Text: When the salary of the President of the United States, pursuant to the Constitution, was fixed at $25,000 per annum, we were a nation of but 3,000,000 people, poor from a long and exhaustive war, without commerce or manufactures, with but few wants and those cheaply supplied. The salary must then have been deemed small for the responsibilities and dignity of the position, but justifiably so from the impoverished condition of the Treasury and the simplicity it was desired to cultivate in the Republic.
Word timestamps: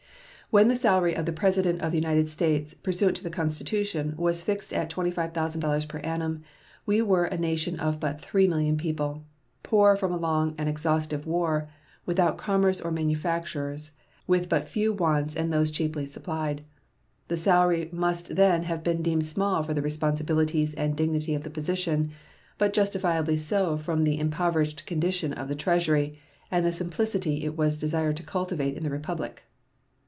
When 0.53 0.67
the 0.67 0.75
salary 0.75 1.15
of 1.15 1.25
the 1.25 1.31
President 1.31 1.81
of 1.81 1.93
the 1.93 1.97
United 1.97 2.27
States, 2.27 2.73
pursuant 2.73 3.15
to 3.15 3.23
the 3.23 3.29
Constitution, 3.29 4.15
was 4.17 4.43
fixed 4.43 4.73
at 4.73 4.89
$25,000 4.89 5.87
per 5.87 5.99
annum, 5.99 6.43
we 6.85 7.01
were 7.01 7.23
a 7.23 7.37
nation 7.37 7.79
of 7.79 8.01
but 8.01 8.21
3,000,000 8.21 8.77
people, 8.77 9.23
poor 9.63 9.95
from 9.95 10.11
a 10.11 10.17
long 10.17 10.53
and 10.57 10.67
exhaustive 10.67 11.25
war, 11.25 11.69
without 12.05 12.37
commerce 12.37 12.81
or 12.81 12.91
manufactures, 12.91 13.91
with 14.27 14.49
but 14.49 14.67
few 14.67 14.91
wants 14.91 15.37
and 15.37 15.53
those 15.53 15.71
cheaply 15.71 16.05
supplied. 16.05 16.65
The 17.29 17.37
salary 17.37 17.87
must 17.93 18.35
then 18.35 18.63
have 18.63 18.83
been 18.83 19.01
deemed 19.01 19.23
small 19.23 19.63
for 19.63 19.73
the 19.73 19.81
responsibilities 19.81 20.73
and 20.73 20.97
dignity 20.97 21.33
of 21.33 21.43
the 21.43 21.49
position, 21.49 22.11
but 22.57 22.73
justifiably 22.73 23.37
so 23.37 23.77
from 23.77 24.03
the 24.03 24.19
impoverished 24.19 24.85
condition 24.85 25.31
of 25.31 25.47
the 25.47 25.55
Treasury 25.55 26.19
and 26.51 26.65
the 26.65 26.73
simplicity 26.73 27.45
it 27.45 27.55
was 27.55 27.77
desired 27.77 28.17
to 28.17 28.23
cultivate 28.23 28.75
in 28.75 28.83
the 28.83 28.89
Republic. 28.89 29.43